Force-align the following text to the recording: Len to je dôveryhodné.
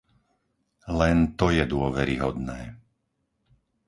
Len 0.99 1.17
to 1.39 1.45
je 1.57 1.61
dôveryhodné. 1.73 2.59